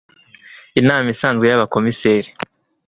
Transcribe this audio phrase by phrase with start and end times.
[0.79, 2.29] Inama isanzwe y Abakomiseri